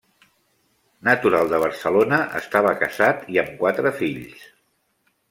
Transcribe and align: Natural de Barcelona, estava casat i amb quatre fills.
Natural 1.09 1.51
de 1.51 1.59
Barcelona, 1.63 2.19
estava 2.39 2.71
casat 2.85 3.29
i 3.35 3.39
amb 3.43 3.53
quatre 3.61 3.93
fills. 4.01 4.49